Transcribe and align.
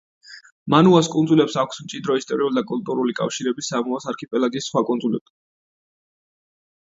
მანუას 0.73 1.07
კუნძულებს 1.15 1.57
აქვთ 1.63 1.81
მჭიდრო 1.87 2.15
ისტორიული 2.21 2.57
და 2.59 2.63
კულტურული 2.71 3.15
კავშირები 3.19 3.65
სამოას 3.67 4.09
არქიპელაგის 4.13 4.67
სხვა 4.71 4.83
კუნძულებთან. 4.89 5.37